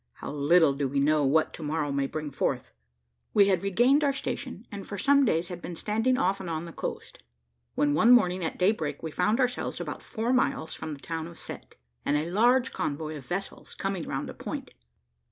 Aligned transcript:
How 0.13 0.31
little 0.31 0.73
do 0.73 0.87
we 0.87 0.99
know 0.99 1.23
what 1.25 1.53
to 1.53 1.61
morrow 1.61 1.91
may 1.91 2.07
bring 2.07 2.31
forth! 2.31 2.71
We 3.35 3.49
had 3.49 3.61
regained 3.61 4.03
our 4.03 4.13
station, 4.13 4.65
and 4.71 4.87
for 4.87 4.97
some 4.97 5.25
days 5.25 5.49
had 5.49 5.61
been 5.61 5.75
standing 5.75 6.17
off 6.17 6.39
and 6.39 6.49
on 6.49 6.65
the 6.65 6.73
coast, 6.73 7.21
when 7.75 7.93
one 7.93 8.11
morning 8.11 8.43
at 8.43 8.57
daybreak, 8.57 9.03
we 9.03 9.11
found 9.11 9.39
ourselves 9.39 9.79
about 9.79 10.01
four 10.01 10.33
miles 10.33 10.73
from 10.73 10.95
the 10.95 10.99
town 11.01 11.27
of 11.27 11.37
Cette, 11.37 11.75
and 12.03 12.17
a 12.17 12.31
large 12.31 12.73
convoy 12.73 13.15
of 13.15 13.27
vessels 13.27 13.75
coming 13.75 14.07
round 14.07 14.27
a 14.27 14.33
point. 14.33 14.71